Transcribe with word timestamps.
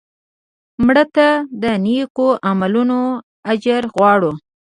مړه 0.85 1.05
ته 1.15 1.27
د 1.63 1.65
نیکو 1.85 2.27
عملونو 2.49 2.99
اجر 3.51 3.81
غواړو 3.95 4.31